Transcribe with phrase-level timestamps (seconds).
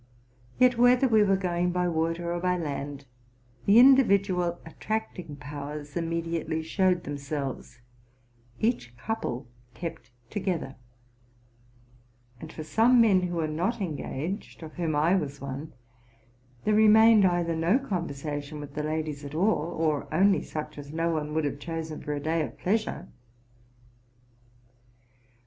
[0.57, 3.05] Yet, whether we were going by water r by land,
[3.67, 7.81] the individual attracting powers immediately slieiad themselves;
[8.59, 10.75] each couple kept together:
[12.39, 15.71] and for some men who were not engaged, of whom I was one,
[16.65, 20.91] there re mained either no conversation with the ladies at all, or only such as
[20.91, 23.07] no one would have chosen for a day of pleasure.